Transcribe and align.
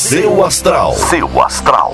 Seu 0.00 0.42
astral. 0.42 0.94
Seu 0.94 1.42
astral. 1.42 1.92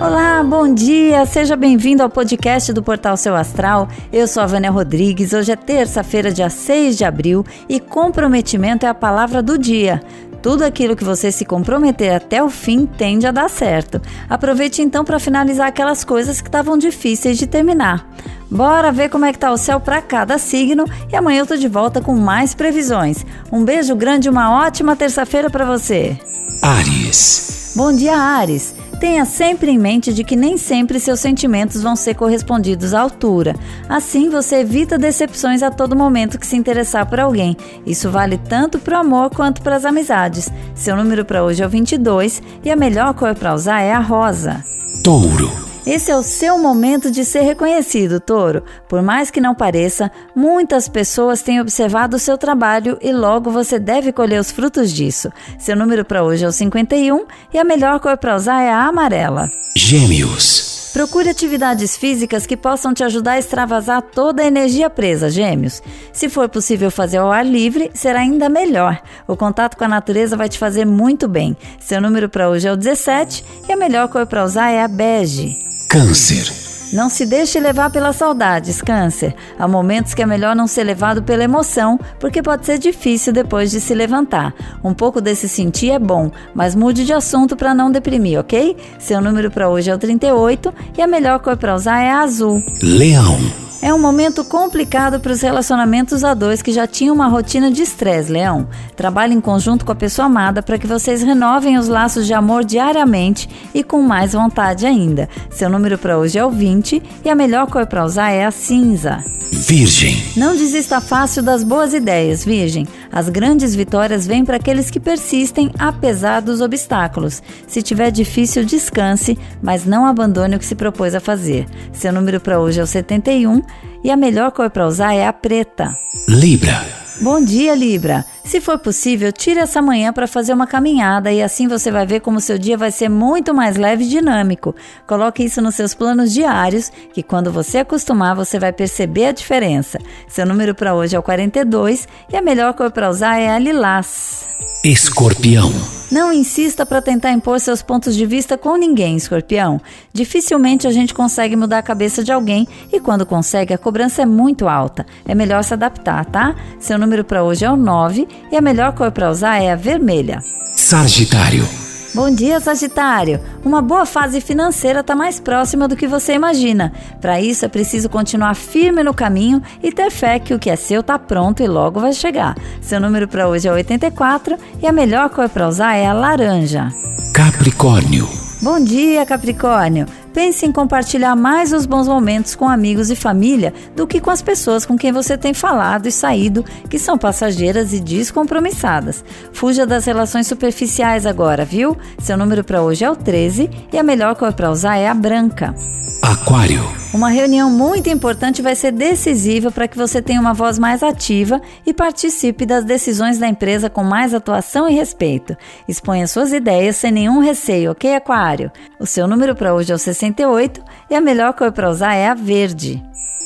Olá, 0.00 0.42
bom 0.42 0.74
dia! 0.74 1.24
Seja 1.24 1.54
bem-vindo 1.54 2.02
ao 2.02 2.10
podcast 2.10 2.72
do 2.72 2.82
Portal 2.82 3.16
Seu 3.16 3.36
Astral. 3.36 3.88
Eu 4.12 4.26
sou 4.26 4.42
a 4.42 4.46
Vânia 4.46 4.72
Rodrigues. 4.72 5.32
Hoje 5.32 5.52
é 5.52 5.56
terça-feira, 5.56 6.32
dia 6.32 6.50
6 6.50 6.98
de 6.98 7.04
abril, 7.04 7.46
e 7.68 7.78
comprometimento 7.78 8.86
é 8.86 8.88
a 8.88 8.94
palavra 8.94 9.40
do 9.40 9.56
dia. 9.56 10.02
Tudo 10.42 10.64
aquilo 10.64 10.96
que 10.96 11.04
você 11.04 11.30
se 11.30 11.44
comprometer 11.44 12.12
até 12.12 12.42
o 12.42 12.50
fim 12.50 12.84
tende 12.84 13.28
a 13.28 13.30
dar 13.30 13.48
certo. 13.48 14.02
Aproveite 14.28 14.82
então 14.82 15.04
para 15.04 15.20
finalizar 15.20 15.68
aquelas 15.68 16.04
coisas 16.04 16.40
que 16.40 16.48
estavam 16.48 16.76
difíceis 16.76 17.38
de 17.38 17.46
terminar. 17.46 18.04
Bora 18.50 18.90
ver 18.90 19.10
como 19.10 19.24
é 19.24 19.32
que 19.32 19.38
tá 19.38 19.52
o 19.52 19.58
céu 19.58 19.78
para 19.78 20.00
cada 20.00 20.38
signo 20.38 20.84
e 21.12 21.16
amanhã 21.16 21.40
eu 21.40 21.46
tô 21.46 21.56
de 21.56 21.68
volta 21.68 22.00
com 22.00 22.14
mais 22.14 22.54
previsões. 22.54 23.24
Um 23.52 23.64
beijo 23.64 23.94
grande 23.94 24.28
e 24.28 24.30
uma 24.30 24.64
ótima 24.64 24.96
terça-feira 24.96 25.50
para 25.50 25.66
você. 25.66 26.18
Ares. 26.62 27.74
Bom 27.76 27.92
dia, 27.92 28.16
Ares. 28.16 28.74
Tenha 28.98 29.24
sempre 29.24 29.70
em 29.70 29.78
mente 29.78 30.12
de 30.12 30.24
que 30.24 30.34
nem 30.34 30.56
sempre 30.56 30.98
seus 30.98 31.20
sentimentos 31.20 31.82
vão 31.82 31.94
ser 31.94 32.14
correspondidos 32.14 32.94
à 32.94 33.00
altura. 33.00 33.54
Assim, 33.88 34.28
você 34.28 34.56
evita 34.56 34.98
decepções 34.98 35.62
a 35.62 35.70
todo 35.70 35.94
momento 35.94 36.38
que 36.38 36.46
se 36.46 36.56
interessar 36.56 37.06
por 37.06 37.20
alguém. 37.20 37.56
Isso 37.86 38.10
vale 38.10 38.36
tanto 38.36 38.78
para 38.78 38.98
o 38.98 39.00
amor 39.00 39.30
quanto 39.30 39.62
para 39.62 39.76
as 39.76 39.84
amizades. 39.84 40.50
Seu 40.74 40.96
número 40.96 41.24
para 41.24 41.44
hoje 41.44 41.62
é 41.62 41.66
o 41.66 41.70
22 41.70 42.42
e 42.64 42.70
a 42.70 42.76
melhor 42.76 43.14
cor 43.14 43.36
para 43.36 43.54
usar 43.54 43.82
é 43.82 43.92
a 43.92 44.00
rosa. 44.00 44.64
Touro. 45.04 45.67
Esse 45.88 46.10
é 46.10 46.16
o 46.16 46.22
seu 46.22 46.58
momento 46.58 47.10
de 47.10 47.24
ser 47.24 47.40
reconhecido, 47.40 48.20
Touro. 48.20 48.62
Por 48.86 49.00
mais 49.00 49.30
que 49.30 49.40
não 49.40 49.54
pareça, 49.54 50.12
muitas 50.36 50.86
pessoas 50.86 51.40
têm 51.40 51.62
observado 51.62 52.14
o 52.14 52.18
seu 52.18 52.36
trabalho 52.36 52.98
e 53.00 53.10
logo 53.10 53.50
você 53.50 53.78
deve 53.78 54.12
colher 54.12 54.38
os 54.38 54.50
frutos 54.50 54.92
disso. 54.92 55.32
Seu 55.58 55.74
número 55.74 56.04
para 56.04 56.22
hoje 56.22 56.44
é 56.44 56.48
o 56.48 56.52
51 56.52 57.24
e 57.54 57.58
a 57.58 57.64
melhor 57.64 58.00
cor 58.00 58.18
para 58.18 58.36
usar 58.36 58.60
é 58.60 58.70
a 58.70 58.84
amarela. 58.84 59.50
Gêmeos. 59.74 60.90
Procure 60.92 61.30
atividades 61.30 61.96
físicas 61.96 62.44
que 62.44 62.56
possam 62.56 62.92
te 62.92 63.02
ajudar 63.02 63.32
a 63.32 63.38
extravasar 63.38 64.02
toda 64.02 64.42
a 64.42 64.46
energia 64.46 64.90
presa, 64.90 65.30
gêmeos. 65.30 65.82
Se 66.12 66.28
for 66.28 66.50
possível 66.50 66.90
fazer 66.90 67.16
ao 67.16 67.32
ar 67.32 67.46
livre, 67.46 67.90
será 67.94 68.20
ainda 68.20 68.50
melhor. 68.50 69.00
O 69.26 69.34
contato 69.34 69.74
com 69.78 69.84
a 69.84 69.88
natureza 69.88 70.36
vai 70.36 70.50
te 70.50 70.58
fazer 70.58 70.84
muito 70.84 71.26
bem. 71.26 71.56
Seu 71.80 71.98
número 71.98 72.28
para 72.28 72.50
hoje 72.50 72.68
é 72.68 72.72
o 72.72 72.76
17 72.76 73.42
e 73.66 73.72
a 73.72 73.76
melhor 73.76 74.08
cor 74.08 74.26
para 74.26 74.44
usar 74.44 74.70
é 74.70 74.82
a 74.82 74.88
bege. 74.88 75.67
Câncer. 75.88 76.52
Não 76.92 77.08
se 77.08 77.24
deixe 77.24 77.58
levar 77.58 77.88
pelas 77.88 78.16
saudades, 78.16 78.82
Câncer. 78.82 79.34
Há 79.58 79.66
momentos 79.66 80.12
que 80.12 80.22
é 80.22 80.26
melhor 80.26 80.54
não 80.54 80.66
ser 80.66 80.84
levado 80.84 81.22
pela 81.22 81.44
emoção, 81.44 81.98
porque 82.20 82.42
pode 82.42 82.66
ser 82.66 82.78
difícil 82.78 83.32
depois 83.32 83.70
de 83.70 83.80
se 83.80 83.94
levantar. 83.94 84.54
Um 84.84 84.92
pouco 84.92 85.18
desse 85.18 85.48
sentir 85.48 85.90
é 85.92 85.98
bom, 85.98 86.30
mas 86.54 86.74
mude 86.74 87.06
de 87.06 87.14
assunto 87.14 87.56
para 87.56 87.72
não 87.72 87.90
deprimir, 87.90 88.38
ok? 88.38 88.76
Seu 88.98 89.22
número 89.22 89.50
para 89.50 89.70
hoje 89.70 89.90
é 89.90 89.94
o 89.94 89.98
38 89.98 90.74
e 90.98 91.00
a 91.00 91.06
melhor 91.06 91.38
cor 91.38 91.56
para 91.56 91.74
usar 91.74 92.00
é 92.02 92.10
a 92.10 92.20
azul. 92.20 92.62
Leão. 92.82 93.67
É 93.80 93.94
um 93.94 93.98
momento 93.98 94.44
complicado 94.44 95.20
para 95.20 95.30
os 95.30 95.40
relacionamentos 95.40 96.24
a 96.24 96.34
dois 96.34 96.60
que 96.60 96.72
já 96.72 96.84
tinham 96.86 97.14
uma 97.14 97.28
rotina 97.28 97.70
de 97.70 97.82
estresse, 97.82 98.30
Leão. 98.30 98.68
Trabalhe 98.96 99.34
em 99.34 99.40
conjunto 99.40 99.84
com 99.84 99.92
a 99.92 99.96
pessoa 99.96 100.26
amada 100.26 100.62
para 100.62 100.76
que 100.78 100.86
vocês 100.86 101.22
renovem 101.22 101.78
os 101.78 101.86
laços 101.86 102.26
de 102.26 102.34
amor 102.34 102.64
diariamente 102.64 103.48
e 103.72 103.84
com 103.84 104.02
mais 104.02 104.32
vontade 104.32 104.84
ainda. 104.84 105.28
Seu 105.48 105.70
número 105.70 105.96
para 105.96 106.18
hoje 106.18 106.38
é 106.38 106.44
o 106.44 106.50
20 106.50 107.00
e 107.24 107.30
a 107.30 107.36
melhor 107.36 107.68
cor 107.68 107.86
para 107.86 108.04
usar 108.04 108.30
é 108.30 108.44
a 108.44 108.50
cinza. 108.50 109.37
Virgem. 109.66 110.22
Não 110.36 110.54
desista 110.54 111.00
fácil 111.00 111.42
das 111.42 111.64
boas 111.64 111.92
ideias, 111.92 112.44
Virgem. 112.44 112.86
As 113.10 113.28
grandes 113.28 113.74
vitórias 113.74 114.24
vêm 114.24 114.44
para 114.44 114.56
aqueles 114.56 114.88
que 114.88 115.00
persistem 115.00 115.72
apesar 115.76 116.40
dos 116.40 116.60
obstáculos. 116.60 117.42
Se 117.66 117.82
tiver 117.82 118.12
difícil, 118.12 118.64
descanse, 118.64 119.36
mas 119.60 119.84
não 119.84 120.06
abandone 120.06 120.54
o 120.54 120.58
que 120.60 120.64
se 120.64 120.76
propôs 120.76 121.12
a 121.12 121.20
fazer. 121.20 121.66
Seu 121.92 122.12
número 122.12 122.40
para 122.40 122.60
hoje 122.60 122.78
é 122.78 122.82
o 122.84 122.86
71 122.86 123.60
e 124.04 124.12
a 124.12 124.16
melhor 124.16 124.52
cor 124.52 124.70
para 124.70 124.86
usar 124.86 125.12
é 125.14 125.26
a 125.26 125.32
preta. 125.32 125.92
Libra. 126.28 126.86
Bom 127.20 127.44
dia, 127.44 127.74
Libra. 127.74 128.24
Se 128.48 128.62
for 128.62 128.78
possível, 128.78 129.30
tire 129.30 129.60
essa 129.60 129.82
manhã 129.82 130.10
para 130.10 130.26
fazer 130.26 130.54
uma 130.54 130.66
caminhada 130.66 131.30
e 131.30 131.42
assim 131.42 131.68
você 131.68 131.90
vai 131.90 132.06
ver 132.06 132.20
como 132.20 132.40
seu 132.40 132.56
dia 132.56 132.78
vai 132.78 132.90
ser 132.90 133.10
muito 133.10 133.52
mais 133.52 133.76
leve 133.76 134.04
e 134.04 134.08
dinâmico. 134.08 134.74
Coloque 135.06 135.44
isso 135.44 135.60
nos 135.60 135.74
seus 135.74 135.92
planos 135.92 136.32
diários, 136.32 136.90
que 137.12 137.22
quando 137.22 137.52
você 137.52 137.76
acostumar, 137.76 138.34
você 138.34 138.58
vai 138.58 138.72
perceber 138.72 139.26
a 139.26 139.32
diferença. 139.32 139.98
Seu 140.26 140.46
número 140.46 140.74
para 140.74 140.94
hoje 140.94 141.14
é 141.14 141.18
o 141.18 141.22
42 141.22 142.08
e 142.32 142.38
a 142.38 142.40
melhor 142.40 142.72
cor 142.72 142.90
para 142.90 143.10
usar 143.10 143.38
é 143.38 143.50
a 143.50 143.58
lilás. 143.58 144.48
Escorpião. 144.82 145.70
Não 146.10 146.32
insista 146.32 146.86
para 146.86 147.02
tentar 147.02 147.32
impor 147.32 147.60
seus 147.60 147.82
pontos 147.82 148.16
de 148.16 148.24
vista 148.24 148.56
com 148.56 148.76
ninguém, 148.76 149.16
escorpião. 149.16 149.78
Dificilmente 150.10 150.86
a 150.86 150.90
gente 150.90 151.12
consegue 151.12 151.54
mudar 151.54 151.78
a 151.78 151.82
cabeça 151.82 152.24
de 152.24 152.32
alguém 152.32 152.66
e 152.90 152.98
quando 152.98 153.26
consegue, 153.26 153.74
a 153.74 153.78
cobrança 153.78 154.22
é 154.22 154.26
muito 154.26 154.66
alta. 154.66 155.04
É 155.26 155.34
melhor 155.34 155.62
se 155.62 155.74
adaptar, 155.74 156.24
tá? 156.24 156.54
Seu 156.80 156.98
número 156.98 157.24
para 157.24 157.44
hoje 157.44 157.66
é 157.66 157.70
o 157.70 157.76
9 157.76 158.26
e 158.50 158.56
a 158.56 158.60
melhor 158.60 158.92
cor 158.92 159.10
para 159.10 159.30
usar 159.30 159.62
é 159.62 159.72
a 159.72 159.76
vermelha. 159.76 160.42
Sagitário. 160.76 161.66
Bom 162.14 162.30
dia, 162.30 162.58
Sagitário! 162.58 163.38
Uma 163.64 163.82
boa 163.82 164.06
fase 164.06 164.40
financeira 164.40 165.00
está 165.00 165.14
mais 165.14 165.38
próxima 165.38 165.86
do 165.86 165.94
que 165.94 166.06
você 166.06 166.32
imagina. 166.32 166.92
Para 167.20 167.40
isso, 167.40 167.64
é 167.64 167.68
preciso 167.68 168.08
continuar 168.08 168.54
firme 168.54 169.02
no 169.02 169.12
caminho 169.12 169.62
e 169.82 169.92
ter 169.92 170.10
fé 170.10 170.38
que 170.38 170.54
o 170.54 170.58
que 170.58 170.70
é 170.70 170.76
seu 170.76 171.00
está 171.00 171.18
pronto 171.18 171.62
e 171.62 171.68
logo 171.68 172.00
vai 172.00 172.12
chegar. 172.12 172.56
Seu 172.80 172.98
número 172.98 173.28
para 173.28 173.46
hoje 173.46 173.68
é 173.68 173.72
84 173.72 174.56
e 174.82 174.86
a 174.86 174.92
melhor 174.92 175.28
cor 175.28 175.48
para 175.48 175.68
usar 175.68 175.96
é 175.96 176.06
a 176.06 176.12
laranja. 176.12 176.88
Capricórnio. 177.34 178.28
Bom 178.62 178.82
dia, 178.82 179.24
Capricórnio! 179.24 180.06
Pense 180.38 180.64
em 180.64 180.70
compartilhar 180.70 181.34
mais 181.34 181.72
os 181.72 181.84
bons 181.84 182.06
momentos 182.06 182.54
com 182.54 182.68
amigos 182.68 183.10
e 183.10 183.16
família 183.16 183.74
do 183.96 184.06
que 184.06 184.20
com 184.20 184.30
as 184.30 184.40
pessoas 184.40 184.86
com 184.86 184.96
quem 184.96 185.10
você 185.10 185.36
tem 185.36 185.52
falado 185.52 186.06
e 186.06 186.12
saído, 186.12 186.64
que 186.88 186.96
são 186.96 187.18
passageiras 187.18 187.92
e 187.92 187.98
descompromissadas. 187.98 189.24
Fuja 189.52 189.84
das 189.84 190.04
relações 190.04 190.46
superficiais 190.46 191.26
agora, 191.26 191.64
viu? 191.64 191.96
Seu 192.20 192.36
número 192.36 192.62
para 192.62 192.80
hoje 192.80 193.04
é 193.04 193.10
o 193.10 193.16
13 193.16 193.68
e 193.92 193.98
a 193.98 194.02
melhor 194.04 194.36
cor 194.36 194.52
para 194.52 194.70
usar 194.70 194.96
é 194.96 195.08
a 195.08 195.14
branca. 195.14 195.74
Aquário. 196.22 196.84
Uma 197.12 197.30
reunião 197.30 197.70
muito 197.70 198.10
importante 198.10 198.60
vai 198.60 198.74
ser 198.74 198.92
decisiva 198.92 199.70
para 199.70 199.88
que 199.88 199.96
você 199.96 200.20
tenha 200.20 200.40
uma 200.40 200.52
voz 200.52 200.78
mais 200.78 201.02
ativa 201.02 201.60
e 201.86 201.94
participe 201.94 202.66
das 202.66 202.84
decisões 202.84 203.38
da 203.38 203.48
empresa 203.48 203.88
com 203.88 204.04
mais 204.04 204.34
atuação 204.34 204.86
e 204.88 204.94
respeito. 204.94 205.56
Exponha 205.88 206.26
suas 206.26 206.52
ideias 206.52 206.96
sem 206.96 207.10
nenhum 207.10 207.40
receio, 207.40 207.92
ok, 207.92 208.14
Aquário? 208.14 208.70
O 209.00 209.06
seu 209.06 209.26
número 209.26 209.54
para 209.54 209.74
hoje 209.74 209.90
é 209.90 209.94
o 209.94 209.98
68 209.98 210.82
e 211.08 211.14
a 211.14 211.20
melhor 211.20 211.54
cor 211.54 211.72
para 211.72 211.88
usar 211.88 212.14
é 212.14 212.28
a 212.28 212.34
verde. 212.34 213.02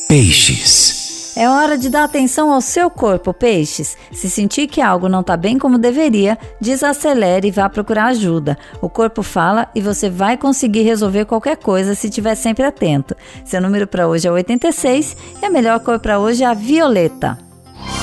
Peixes. 0.09 1.02
É 1.35 1.49
hora 1.49 1.79
de 1.79 1.89
dar 1.89 2.05
atenção 2.05 2.53
ao 2.53 2.61
seu 2.61 2.91
corpo, 2.91 3.33
peixes. 3.33 3.97
Se 4.13 4.29
sentir 4.29 4.67
que 4.67 4.83
algo 4.83 5.09
não 5.09 5.21
está 5.21 5.37
bem 5.37 5.59
como 5.59 5.79
deveria, 5.79 6.39
desacelere 6.61 7.49
e 7.49 7.51
vá 7.51 7.69
procurar 7.71 8.07
ajuda. 8.07 8.59
O 8.83 8.89
corpo 8.89 9.23
fala 9.23 9.69
e 9.75 9.81
você 9.81 10.11
vai 10.11 10.37
conseguir 10.37 10.83
resolver 10.83 11.25
qualquer 11.25 11.57
coisa 11.57 11.95
se 11.95 12.09
estiver 12.09 12.35
sempre 12.35 12.65
atento. 12.65 13.17
Seu 13.45 13.63
número 13.63 13.87
para 13.87 14.07
hoje 14.07 14.29
é 14.29 14.31
86 14.31 15.17
e 15.41 15.47
a 15.47 15.51
melhor 15.51 15.81
cor 15.81 15.99
para 15.99 16.19
hoje 16.19 16.45
é 16.45 16.47
a 16.47 16.55
violeta. 16.55 17.39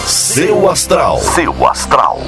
Seu 0.07 0.69
astral. 0.69 1.19
Seu 1.19 1.67
astral. 1.67 2.19